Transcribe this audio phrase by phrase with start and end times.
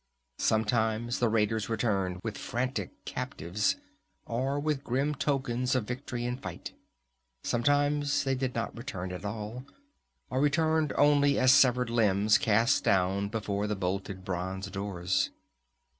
[0.39, 3.75] Sometimes the raiders returned with frantic captives,
[4.25, 6.73] or with grim tokens of victory in fight.
[7.43, 9.63] Sometimes they did not return at all,
[10.31, 15.29] or returned only as severed limbs cast down before the bolted bronze doors.